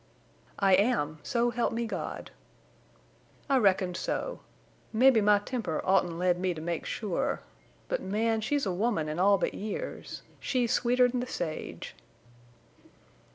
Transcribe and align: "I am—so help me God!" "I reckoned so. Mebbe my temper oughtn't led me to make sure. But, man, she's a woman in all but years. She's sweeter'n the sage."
"I 0.57 0.73
am—so 0.73 1.51
help 1.51 1.73
me 1.73 1.85
God!" 1.85 2.31
"I 3.47 3.57
reckoned 3.57 3.95
so. 3.95 4.39
Mebbe 4.91 5.23
my 5.23 5.37
temper 5.37 5.79
oughtn't 5.85 6.17
led 6.17 6.39
me 6.39 6.55
to 6.55 6.59
make 6.59 6.87
sure. 6.87 7.41
But, 7.87 8.01
man, 8.01 8.41
she's 8.41 8.65
a 8.65 8.73
woman 8.73 9.07
in 9.07 9.19
all 9.19 9.37
but 9.37 9.53
years. 9.53 10.23
She's 10.39 10.71
sweeter'n 10.71 11.19
the 11.19 11.27
sage." 11.27 11.93